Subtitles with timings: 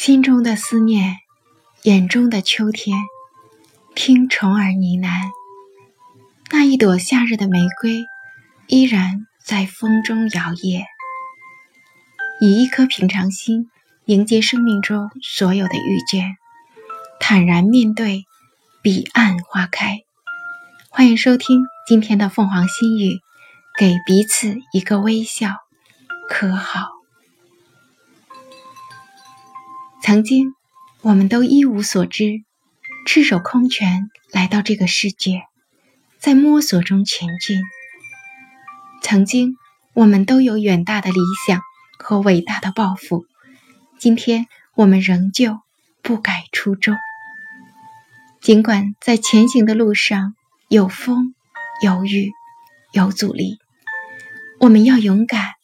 [0.00, 1.16] 心中的思念，
[1.82, 2.96] 眼中的秋天，
[3.96, 5.28] 听虫儿呢喃。
[6.52, 8.04] 那一朵夏日的玫瑰，
[8.68, 10.84] 依然在风中摇曳。
[12.40, 13.72] 以一颗平常心
[14.04, 16.36] 迎接生命中所有的遇见，
[17.18, 18.24] 坦然面对
[18.80, 19.98] 彼岸花开。
[20.90, 23.18] 欢迎收听今天的凤凰心语，
[23.76, 25.48] 给彼此一个微笑，
[26.30, 26.97] 可好？
[30.00, 30.54] 曾经，
[31.02, 32.42] 我们都一无所知，
[33.04, 35.42] 赤手空拳来到这个世界，
[36.18, 37.60] 在摸索中前进。
[39.02, 39.56] 曾经，
[39.94, 41.60] 我们都有远大的理想
[41.98, 43.26] 和伟大的抱负，
[43.98, 45.58] 今天我们仍旧
[46.00, 46.96] 不改初衷。
[48.40, 50.34] 尽管在前行的路上
[50.68, 51.34] 有风、
[51.82, 52.30] 有雨、
[52.92, 53.58] 有阻力，
[54.60, 55.54] 我们要勇敢，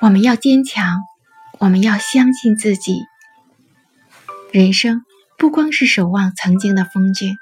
[0.00, 1.00] 我们要坚强，
[1.58, 3.00] 我们要相信自己。
[4.50, 5.04] 人生
[5.36, 7.36] 不光是守望曾经的风景，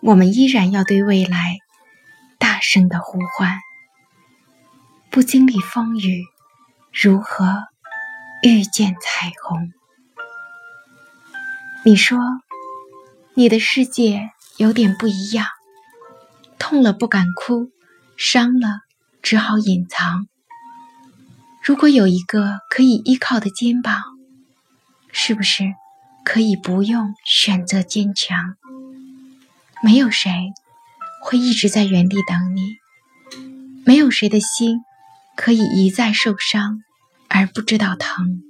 [0.00, 1.58] 我们依然要对未来
[2.38, 3.60] 大声的呼唤。
[5.10, 6.24] 不经历风雨，
[6.92, 7.62] 如何
[8.42, 9.70] 遇见彩虹？
[11.84, 12.18] 你说，
[13.34, 15.46] 你的世界有点不一样，
[16.58, 17.70] 痛了不敢哭，
[18.16, 18.80] 伤了
[19.22, 20.26] 只好隐藏。
[21.62, 24.02] 如果有一个可以依靠的肩膀，
[25.12, 25.74] 是不是？
[26.24, 28.56] 可以不用选择坚强，
[29.82, 30.30] 没有谁
[31.22, 32.76] 会一直在原地等你，
[33.84, 34.80] 没有谁的心
[35.36, 36.82] 可以一再受伤
[37.28, 38.42] 而不知道疼。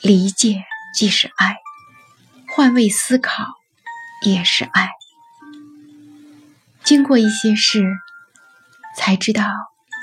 [0.00, 0.64] 理解
[0.94, 1.56] 即是爱，
[2.48, 3.44] 换位思考
[4.24, 4.90] 也是爱。
[6.82, 7.84] 经过一些事，
[8.96, 9.44] 才知道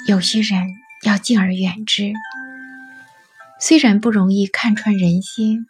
[0.07, 0.63] 有些人
[1.03, 2.13] 要敬而远之。
[3.59, 5.65] 虽然不容易看穿人心。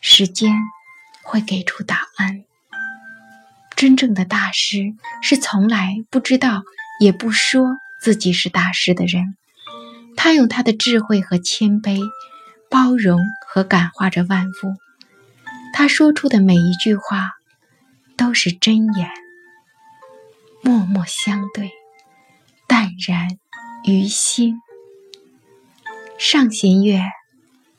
[0.00, 0.54] 时间
[1.22, 2.44] 会给出答案。
[3.76, 6.62] 真正的大师是从来不知道
[7.00, 9.36] 也不说自己是大师的人。
[10.16, 12.00] 他用他的智慧和谦卑，
[12.68, 14.74] 包容和感化着万物。
[15.72, 17.30] 他说出的每一句话
[18.16, 19.10] 都是真言。
[20.62, 21.70] 默默相对，
[22.66, 23.28] 淡然
[23.84, 24.60] 于心。
[26.18, 27.00] 上弦月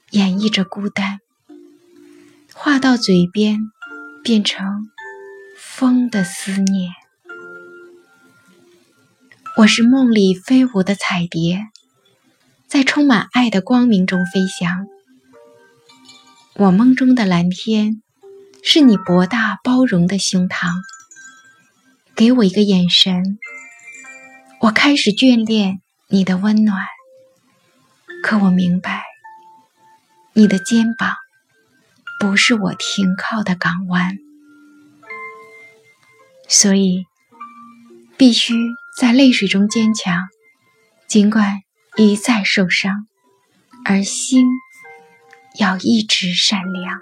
[0.10, 1.20] 演绎着孤单。
[2.64, 3.72] 话到嘴边，
[4.24, 4.92] 变成
[5.58, 6.92] 风的思念。
[9.58, 11.66] 我是梦里飞舞的彩蝶，
[12.68, 14.86] 在充满爱的光明中飞翔。
[16.54, 18.04] 我梦中的蓝天，
[18.62, 20.70] 是你博大包容的胸膛。
[22.16, 23.40] 给我一个眼神，
[24.60, 26.86] 我开始眷恋你的温暖。
[28.22, 29.02] 可我明白，
[30.34, 31.16] 你的肩膀。
[32.22, 34.20] 不是我停靠的港湾，
[36.48, 37.08] 所以
[38.16, 38.54] 必须
[38.96, 40.22] 在泪水中坚强。
[41.08, 41.62] 尽管
[41.98, 43.08] 一再受伤，
[43.84, 44.46] 而心
[45.58, 47.00] 要一直善良。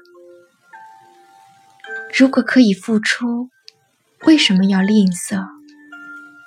[2.18, 3.50] 如果可以付出，
[4.22, 5.46] 为什么要吝啬？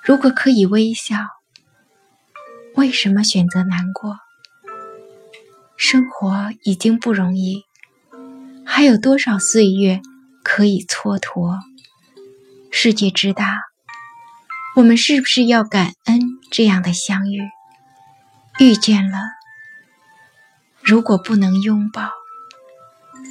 [0.03, 1.17] 如果可以微笑，
[2.73, 4.17] 为什么选择难过？
[5.77, 7.65] 生活已经不容易。
[8.75, 10.01] 还有多少岁月
[10.43, 11.59] 可以蹉跎？
[12.71, 13.59] 世界之大，
[14.75, 16.19] 我们是不是要感恩
[16.49, 17.37] 这样的相遇？
[18.57, 19.19] 遇见了，
[20.81, 22.09] 如果不能拥抱，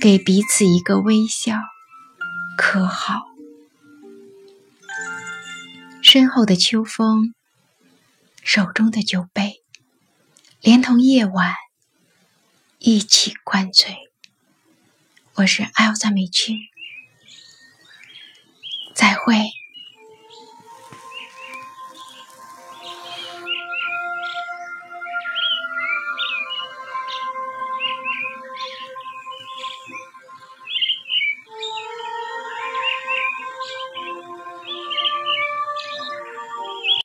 [0.01, 1.57] 给彼此一个微笑，
[2.57, 3.23] 可好？
[6.05, 7.35] 身后的秋风，
[8.45, 9.65] 手中的酒杯，
[10.61, 11.53] 连同夜晚
[12.79, 14.12] 一起灌醉。
[15.35, 16.59] 我是艾欧萨美青，
[18.95, 19.62] 再会。